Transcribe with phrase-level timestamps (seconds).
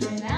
[0.00, 0.29] children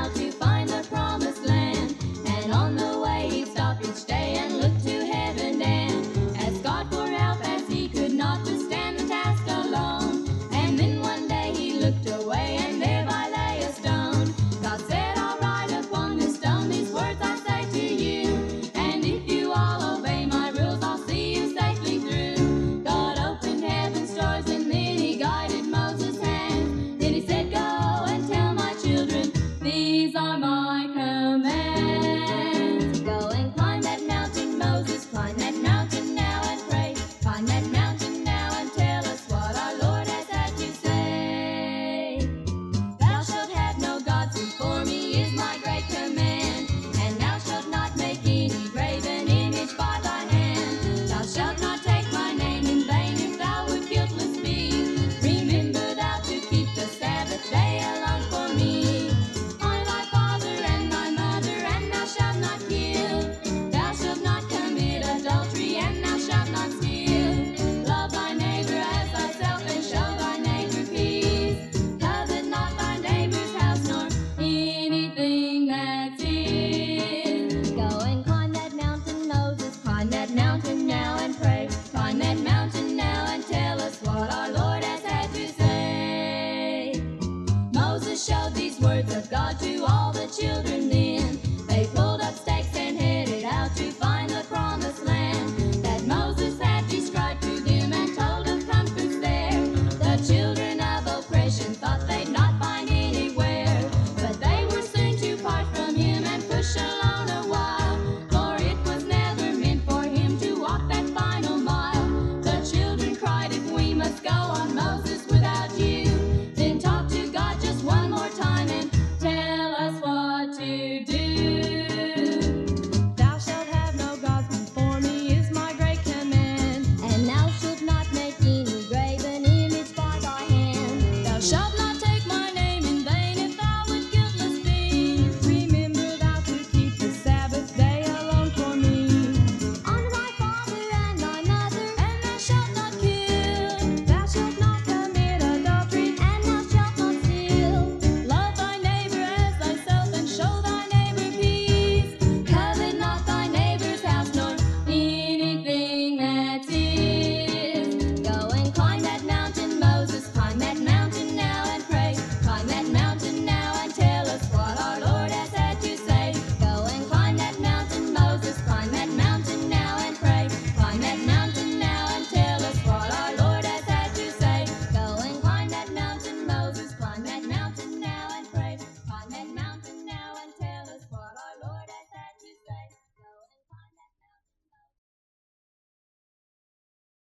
[90.33, 90.72] children.